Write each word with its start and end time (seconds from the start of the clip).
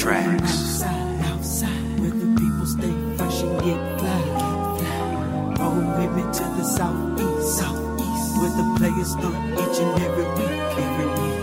tracks. 0.00 0.42
Outside, 0.42 1.20
outside, 1.26 2.00
where 2.00 2.10
the 2.10 2.28
people 2.40 2.66
stay 2.66 2.94
fresh 3.16 3.42
and 3.42 3.56
get 3.60 3.80
fly. 4.00 4.22
Roll 5.60 5.76
with 5.98 6.12
me 6.16 6.22
to 6.22 6.44
the 6.56 6.64
southeast, 6.64 7.58
southeast, 7.58 8.28
where 8.40 8.54
the 8.58 8.66
players 8.78 9.10
stunt 9.12 9.36
each 9.60 9.78
and 9.84 9.92
every 10.06 10.28
week, 10.38 10.60
every 10.88 11.08
week. 11.20 11.38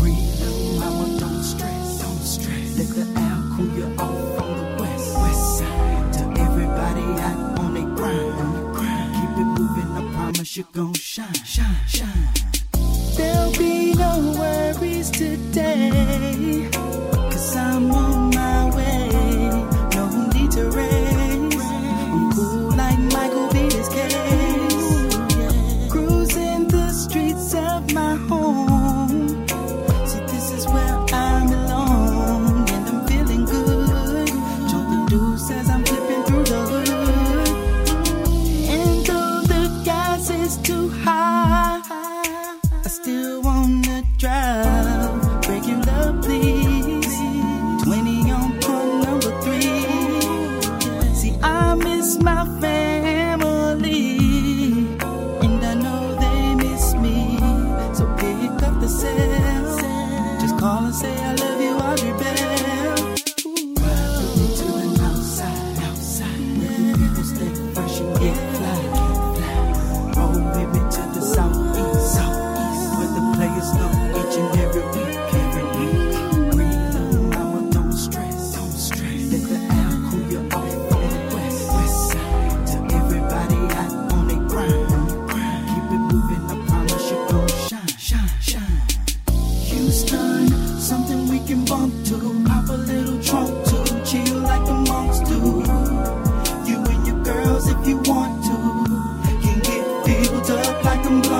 Breathe, 0.00 0.32
little 0.44 0.80
mama, 0.80 1.06
don't 1.18 1.42
stress, 1.42 2.02
don't 2.02 2.24
stress. 2.34 2.68
Let 2.78 2.88
the 2.92 3.04
air 3.24 3.38
cool 3.56 3.70
you 3.78 3.86
off 3.96 4.36
from 4.36 4.50
the 4.58 4.64
west, 4.82 5.08
west 5.22 5.58
side. 5.58 6.12
To 6.16 6.22
everybody 6.44 7.06
out 7.24 7.58
on 7.60 7.72
their 7.72 7.88
grind, 7.96 8.74
grind. 8.76 9.12
Keep 9.16 9.32
it 9.42 9.48
moving, 9.56 9.90
I 9.96 10.12
promise 10.12 10.56
you're 10.58 10.66
gon' 10.72 10.92
shine, 10.92 11.32
shine, 11.32 11.86
shine. 11.88 12.28
There'll 13.16 13.52
be 13.52 13.94
no 13.94 14.34
worries 14.38 15.08
today. 15.10 16.83
I 61.16 61.43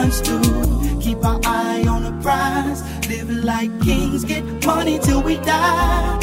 like 0.04 0.24
them. 0.24 1.00
Keep 1.00 1.24
our 1.24 1.40
eye 1.44 1.84
on 1.88 2.02
the 2.04 2.12
prize. 2.22 2.82
Live 3.08 3.30
like 3.30 3.70
kings, 3.82 4.24
get 4.24 4.44
money 4.66 4.98
till 4.98 5.22
we 5.22 5.36
die. 5.36 6.18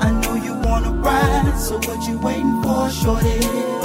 I 0.00 0.10
know 0.22 0.34
you 0.34 0.54
wanna 0.54 0.92
ride, 0.92 1.58
so 1.58 1.78
what 1.78 2.08
you 2.08 2.18
waiting 2.18 2.62
for, 2.62 2.90
shorty? 2.90 3.75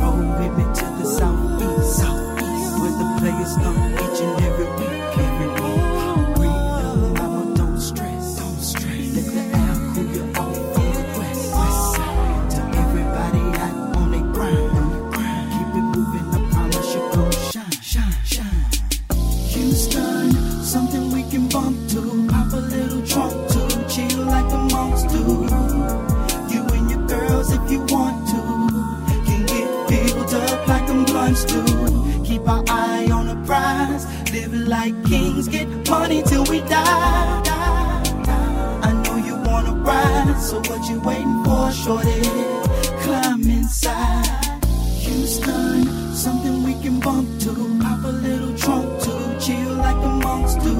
Roll 0.00 0.22
with 0.38 0.54
me 0.58 0.64
to 0.64 0.86
the 0.98 1.04
southeast, 1.04 1.96
southeast, 1.98 2.72
where 2.80 2.96
the 3.00 3.06
players 3.20 3.54
each 4.02 4.20
and 4.20 4.34
every 4.44 4.83
Live 34.34 34.52
like 34.66 35.04
kings, 35.04 35.46
get 35.46 35.68
money 35.88 36.20
till 36.24 36.42
we 36.46 36.58
die. 36.62 37.42
I 38.82 38.92
know 39.04 39.14
you 39.14 39.36
wanna 39.48 39.74
ride, 39.74 40.36
so 40.40 40.56
what 40.56 40.90
you 40.90 40.98
waiting 41.02 41.44
for, 41.44 41.70
shorty? 41.70 42.20
Climb 43.04 43.48
inside. 43.48 44.26
Houston, 45.04 45.86
something 46.12 46.64
we 46.64 46.74
can 46.82 46.98
bump 46.98 47.28
to. 47.42 47.78
Pop 47.80 48.02
a 48.02 48.08
little 48.08 48.52
trunk 48.58 49.00
to, 49.04 49.38
chill 49.38 49.72
like 49.74 50.00
the 50.02 50.08
monks 50.08 50.54
do. 50.56 50.74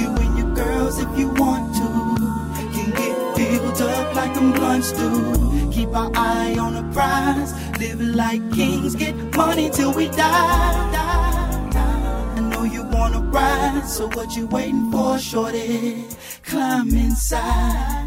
You 0.00 0.08
and 0.22 0.38
your 0.38 0.54
girls 0.54 1.00
if 1.00 1.10
you 1.18 1.30
want 1.30 1.74
to. 1.80 1.88
Can 2.74 2.90
get 2.90 3.36
filled 3.36 3.82
up 3.82 4.14
like 4.14 4.34
them 4.34 4.52
blunts 4.52 4.92
do. 4.92 5.70
Keep 5.72 5.96
our 5.96 6.12
eye 6.14 6.56
on 6.60 6.74
the 6.74 6.84
prize. 6.94 7.52
Live 7.80 8.00
like 8.00 8.52
kings, 8.52 8.94
get 8.94 9.16
money 9.34 9.68
till 9.68 9.92
we 9.92 10.06
die. 10.10 10.89
Ride, 13.18 13.86
so 13.86 14.08
what 14.08 14.36
you 14.36 14.46
waiting 14.46 14.90
for, 14.90 15.18
shorty? 15.18 16.04
Climb 16.44 16.90
inside. 16.90 17.99